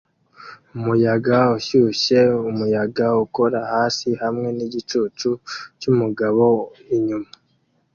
Umuyaga 0.77 1.37
ushyushye 1.57 2.19
umuyaga 2.49 3.07
ukora 3.25 3.59
hasi 3.73 4.07
hamwe 4.21 4.47
nigicucu 4.57 5.29
cyumugabo 5.79 6.45
inyuma 6.95 7.29